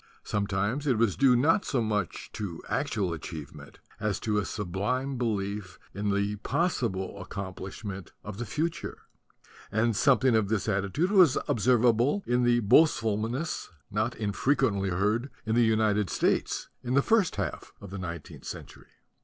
Sometimes 0.23 0.87
it 0.87 0.97
was 0.97 1.15
due 1.15 1.35
not 1.35 1.63
so 1.63 1.79
much 1.79 2.31
to 2.33 2.63
actual 2.67 3.13
achievement 3.13 3.77
as 3.99 4.19
to 4.21 4.39
a 4.39 4.45
sublime 4.45 5.15
belief 5.15 5.77
in 5.93 6.09
the 6.09 6.37
possible 6.37 7.23
accom 7.23 7.55
plishment 7.55 8.09
of 8.23 8.39
the 8.39 8.45
future; 8.47 9.03
and 9.71 9.95
something 9.95 10.35
of 10.35 10.49
this 10.49 10.67
attitude 10.67 11.11
was 11.11 11.37
observable 11.47 12.23
in 12.25 12.41
the 12.43 12.61
boastfulness 12.61 13.69
not 13.91 14.15
infrequently 14.15 14.89
heard 14.89 15.29
in 15.45 15.53
the 15.53 15.61
United 15.61 16.09
States 16.09 16.69
in 16.83 16.95
the 16.95 17.03
first 17.03 17.35
half 17.35 17.71
of 17.79 17.91
the 17.91 17.99
nineteenth 17.99 18.45
century. 18.45 18.89